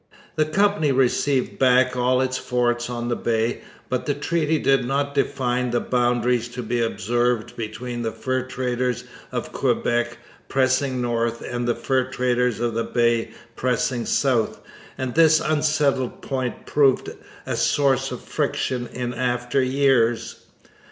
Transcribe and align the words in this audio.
The 0.35 0.45
Company 0.45 0.91
received 0.91 1.59
back 1.59 1.95
all 1.95 2.21
its 2.21 2.35
forts 2.39 2.89
on 2.89 3.07
the 3.07 3.15
Bay; 3.15 3.61
but 3.87 4.07
the 4.07 4.15
treaty 4.15 4.57
did 4.57 4.83
not 4.83 5.13
define 5.13 5.69
the 5.69 5.79
boundaries 5.79 6.47
to 6.55 6.63
be 6.63 6.81
observed 6.81 7.55
between 7.55 8.01
the 8.01 8.11
fur 8.11 8.41
traders 8.41 9.03
of 9.31 9.51
Quebec 9.51 10.17
pressing 10.49 11.03
north 11.03 11.41
and 11.43 11.67
the 11.67 11.75
fur 11.75 12.05
traders 12.05 12.59
of 12.59 12.73
the 12.73 12.83
Bay 12.83 13.29
pressing 13.55 14.07
south, 14.07 14.59
and 14.97 15.13
this 15.13 15.39
unsettled 15.39 16.23
point 16.23 16.65
proved 16.65 17.11
a 17.45 17.55
source 17.55 18.11
of 18.11 18.21
friction 18.23 18.89
in 18.91 19.13
after 19.13 19.61
years. 19.61 20.47